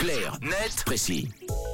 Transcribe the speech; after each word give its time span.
Clair, 0.00 0.38
net, 0.40 0.82
précis. 0.86 1.28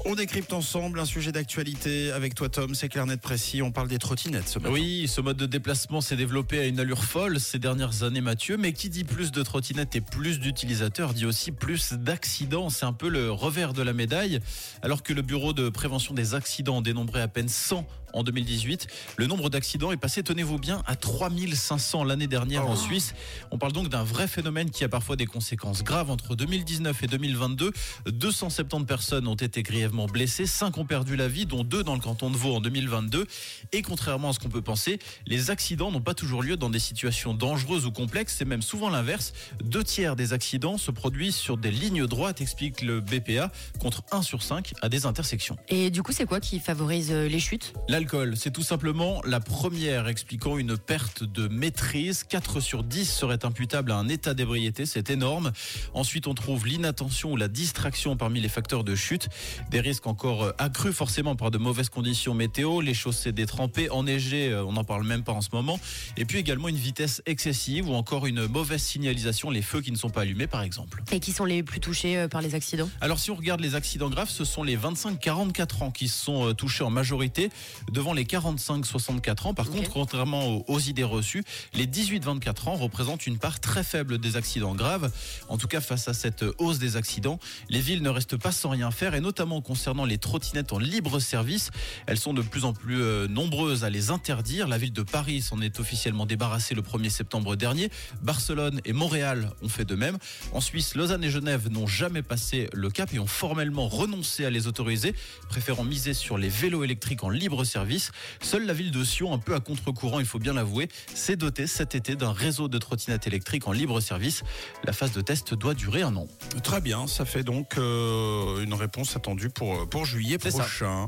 On 0.08 0.14
décrypte 0.14 0.52
ensemble 0.52 1.00
un 1.00 1.04
sujet 1.04 1.32
d'actualité 1.32 2.12
avec 2.12 2.36
toi 2.36 2.48
Tom, 2.48 2.76
c'est 2.76 2.88
clair 2.88 3.06
net 3.06 3.20
précis, 3.20 3.60
on 3.60 3.72
parle 3.72 3.88
des 3.88 3.98
trottinettes 3.98 4.48
ce 4.48 4.60
matin. 4.60 4.72
Oui, 4.72 5.08
ce 5.08 5.20
mode 5.20 5.36
de 5.36 5.46
déplacement 5.46 6.00
s'est 6.00 6.14
développé 6.14 6.60
à 6.60 6.66
une 6.66 6.78
allure 6.78 7.02
folle 7.02 7.40
ces 7.40 7.58
dernières 7.58 8.04
années 8.04 8.20
Mathieu, 8.20 8.56
mais 8.56 8.72
qui 8.72 8.88
dit 8.88 9.02
plus 9.02 9.32
de 9.32 9.42
trottinettes 9.42 9.96
et 9.96 10.00
plus 10.00 10.38
d'utilisateurs 10.38 11.12
dit 11.12 11.26
aussi 11.26 11.50
plus 11.50 11.94
d'accidents, 11.94 12.70
c'est 12.70 12.86
un 12.86 12.92
peu 12.92 13.08
le 13.08 13.32
revers 13.32 13.72
de 13.72 13.82
la 13.82 13.92
médaille. 13.92 14.38
Alors 14.80 15.02
que 15.02 15.12
le 15.12 15.22
bureau 15.22 15.52
de 15.52 15.70
prévention 15.70 16.14
des 16.14 16.36
accidents 16.36 16.82
dénombrait 16.82 17.22
à 17.22 17.28
peine 17.28 17.48
100 17.48 17.84
en 18.12 18.22
2018, 18.22 18.86
le 19.16 19.26
nombre 19.26 19.50
d'accidents 19.50 19.92
est 19.92 19.98
passé, 19.98 20.22
tenez-vous 20.22 20.58
bien, 20.58 20.82
à 20.86 20.96
3500 20.96 22.04
l'année 22.04 22.28
dernière 22.28 22.66
en 22.66 22.76
Suisse. 22.76 23.14
On 23.50 23.58
parle 23.58 23.72
donc 23.72 23.88
d'un 23.88 24.04
vrai 24.04 24.26
phénomène 24.26 24.70
qui 24.70 24.84
a 24.84 24.88
parfois 24.88 25.16
des 25.16 25.26
conséquences 25.26 25.82
graves 25.82 26.10
entre 26.10 26.34
2019 26.34 27.02
et 27.02 27.06
2022. 27.08 27.72
270 28.06 28.86
personnes 28.86 29.26
ont 29.26 29.34
été 29.34 29.62
grièvement 29.62 29.95
blessés, 30.04 30.44
5 30.44 30.76
ont 30.76 30.84
perdu 30.84 31.16
la 31.16 31.28
vie, 31.28 31.46
dont 31.46 31.64
2 31.64 31.82
dans 31.82 31.94
le 31.94 32.00
canton 32.00 32.30
de 32.30 32.36
Vaud 32.36 32.56
en 32.56 32.60
2022. 32.60 33.26
Et 33.72 33.80
contrairement 33.80 34.28
à 34.28 34.32
ce 34.34 34.38
qu'on 34.38 34.50
peut 34.50 34.60
penser, 34.60 34.98
les 35.26 35.50
accidents 35.50 35.90
n'ont 35.90 36.02
pas 36.02 36.12
toujours 36.12 36.42
lieu 36.42 36.58
dans 36.58 36.68
des 36.68 36.78
situations 36.78 37.32
dangereuses 37.32 37.86
ou 37.86 37.90
complexes, 37.90 38.34
c'est 38.36 38.44
même 38.44 38.60
souvent 38.60 38.90
l'inverse. 38.90 39.32
Deux 39.64 39.82
tiers 39.82 40.14
des 40.14 40.34
accidents 40.34 40.76
se 40.76 40.90
produisent 40.90 41.36
sur 41.36 41.56
des 41.56 41.70
lignes 41.70 42.06
droites, 42.06 42.42
explique 42.42 42.82
le 42.82 43.00
BPA, 43.00 43.50
contre 43.80 44.02
1 44.12 44.20
sur 44.20 44.42
5 44.42 44.74
à 44.82 44.90
des 44.90 45.06
intersections. 45.06 45.56
Et 45.68 45.90
du 45.90 46.02
coup, 46.02 46.12
c'est 46.12 46.26
quoi 46.26 46.40
qui 46.40 46.60
favorise 46.60 47.10
euh, 47.12 47.28
les 47.28 47.40
chutes? 47.40 47.72
L'alcool, 47.88 48.36
c'est 48.36 48.52
tout 48.52 48.62
simplement 48.62 49.22
la 49.24 49.40
première 49.40 50.08
expliquant 50.08 50.58
une 50.58 50.76
perte 50.76 51.24
de 51.24 51.48
maîtrise. 51.48 52.24
4 52.24 52.60
sur 52.60 52.82
10 52.82 53.08
seraient 53.08 53.44
imputables 53.44 53.92
à 53.92 53.96
un 53.96 54.08
état 54.08 54.34
d'ébriété, 54.34 54.84
c'est 54.84 55.08
énorme. 55.10 55.52
Ensuite, 55.94 56.26
on 56.26 56.34
trouve 56.34 56.66
l'inattention 56.66 57.32
ou 57.32 57.36
la 57.36 57.48
distraction 57.48 58.16
parmi 58.16 58.40
les 58.40 58.48
facteurs 58.48 58.84
de 58.84 58.94
chute. 58.94 59.28
Des 59.70 59.80
risques 59.86 60.08
encore 60.08 60.42
euh, 60.42 60.52
accrus 60.58 60.92
forcément 60.92 61.36
par 61.36 61.52
de 61.52 61.58
mauvaises 61.58 61.90
conditions 61.90 62.34
météo, 62.34 62.80
les 62.80 62.92
chaussées 62.92 63.30
détrempées, 63.30 63.88
enneigées, 63.90 64.48
euh, 64.48 64.64
on 64.64 64.72
n'en 64.72 64.82
parle 64.82 65.06
même 65.06 65.22
pas 65.22 65.32
en 65.32 65.40
ce 65.40 65.50
moment. 65.52 65.78
Et 66.16 66.24
puis 66.24 66.38
également 66.38 66.68
une 66.68 66.76
vitesse 66.76 67.22
excessive 67.24 67.88
ou 67.88 67.94
encore 67.94 68.26
une 68.26 68.48
mauvaise 68.48 68.82
signalisation, 68.82 69.48
les 69.48 69.62
feux 69.62 69.80
qui 69.80 69.92
ne 69.92 69.96
sont 69.96 70.10
pas 70.10 70.22
allumés 70.22 70.48
par 70.48 70.62
exemple. 70.62 71.04
Et 71.12 71.20
qui 71.20 71.30
sont 71.30 71.44
les 71.44 71.62
plus 71.62 71.78
touchés 71.78 72.16
euh, 72.16 72.28
par 72.28 72.42
les 72.42 72.56
accidents? 72.56 72.88
Alors 73.00 73.20
si 73.20 73.30
on 73.30 73.36
regarde 73.36 73.60
les 73.60 73.76
accidents 73.76 74.10
graves, 74.10 74.28
ce 74.28 74.44
sont 74.44 74.64
les 74.64 74.76
25-44 74.76 75.84
ans 75.84 75.90
qui 75.92 76.08
sont 76.08 76.52
touchés 76.54 76.82
en 76.82 76.90
majorité 76.90 77.50
devant 77.92 78.12
les 78.12 78.24
45-64 78.24 79.48
ans. 79.48 79.54
Par 79.54 79.70
contre, 79.70 79.90
contrairement 79.90 80.48
aux, 80.48 80.64
aux 80.66 80.80
idées 80.80 81.04
reçues, 81.04 81.44
les 81.74 81.86
18-24 81.86 82.70
ans 82.70 82.74
représentent 82.74 83.26
une 83.28 83.38
part 83.38 83.60
très 83.60 83.84
faible 83.84 84.18
des 84.18 84.36
accidents 84.36 84.74
graves. 84.74 85.12
En 85.48 85.58
tout 85.58 85.68
cas, 85.68 85.80
face 85.80 86.08
à 86.08 86.14
cette 86.14 86.44
hausse 86.58 86.80
des 86.80 86.96
accidents, 86.96 87.38
les 87.68 87.80
villes 87.80 88.02
ne 88.02 88.10
restent 88.10 88.36
pas 88.36 88.50
sans 88.50 88.70
rien 88.70 88.90
faire 88.90 89.14
et 89.14 89.20
notamment 89.20 89.60
concernant 89.66 90.04
les 90.04 90.18
trottinettes 90.18 90.72
en 90.72 90.78
libre 90.78 91.18
service. 91.18 91.70
Elles 92.06 92.18
sont 92.18 92.32
de 92.32 92.42
plus 92.42 92.64
en 92.64 92.72
plus 92.72 93.02
euh, 93.02 93.26
nombreuses 93.26 93.82
à 93.82 93.90
les 93.90 94.10
interdire. 94.10 94.68
La 94.68 94.78
ville 94.78 94.92
de 94.92 95.02
Paris 95.02 95.42
s'en 95.42 95.60
est 95.60 95.80
officiellement 95.80 96.24
débarrassée 96.24 96.76
le 96.76 96.82
1er 96.82 97.10
septembre 97.10 97.56
dernier. 97.56 97.90
Barcelone 98.22 98.80
et 98.84 98.92
Montréal 98.92 99.50
ont 99.62 99.68
fait 99.68 99.84
de 99.84 99.96
même. 99.96 100.18
En 100.52 100.60
Suisse, 100.60 100.94
Lausanne 100.94 101.24
et 101.24 101.30
Genève 101.30 101.68
n'ont 101.68 101.88
jamais 101.88 102.22
passé 102.22 102.68
le 102.72 102.90
cap 102.90 103.12
et 103.12 103.18
ont 103.18 103.26
formellement 103.26 103.88
renoncé 103.88 104.44
à 104.44 104.50
les 104.50 104.68
autoriser, 104.68 105.14
préférant 105.48 105.82
miser 105.82 106.14
sur 106.14 106.38
les 106.38 106.48
vélos 106.48 106.84
électriques 106.84 107.24
en 107.24 107.30
libre 107.30 107.64
service. 107.64 108.12
Seule 108.40 108.66
la 108.66 108.72
ville 108.72 108.92
de 108.92 109.02
Sion, 109.02 109.34
un 109.34 109.38
peu 109.38 109.54
à 109.54 109.60
contre-courant, 109.60 110.20
il 110.20 110.26
faut 110.26 110.38
bien 110.38 110.52
l'avouer, 110.52 110.88
s'est 111.12 111.36
dotée 111.36 111.66
cet 111.66 111.96
été 111.96 112.14
d'un 112.14 112.32
réseau 112.32 112.68
de 112.68 112.78
trottinettes 112.78 113.26
électriques 113.26 113.66
en 113.66 113.72
libre 113.72 114.00
service. 114.00 114.44
La 114.84 114.92
phase 114.92 115.12
de 115.12 115.20
test 115.22 115.54
doit 115.54 115.74
durer 115.74 116.02
un 116.02 116.14
an. 116.14 116.28
Très 116.62 116.80
bien, 116.80 117.08
ça 117.08 117.24
fait 117.24 117.42
donc 117.42 117.78
euh, 117.78 118.62
une 118.62 118.74
réponse 118.74 119.16
attendue 119.16 119.50
pour, 119.56 119.88
pour 119.88 120.04
juillet 120.04 120.38
ça. 120.42 120.50
prochain. 120.50 121.06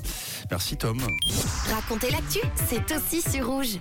Merci 0.50 0.76
Tom. 0.76 1.00
Racontez 1.70 2.10
l'actu, 2.10 2.40
c'est 2.68 2.94
aussi 2.96 3.22
sur 3.22 3.46
rouge. 3.46 3.78